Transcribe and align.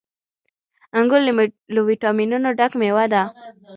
•انګور 0.97 1.21
له 1.75 1.81
ويټامينونو 1.87 2.49
ډک 2.57 2.71
مېوه 2.79 3.05
ده. 3.13 3.23